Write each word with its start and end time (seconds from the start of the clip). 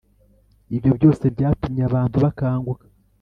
ibyo 0.75 0.91
byose 0.97 1.23
byatumye 1.35 1.81
abantu 1.89 2.15
bakanguka 2.23 2.85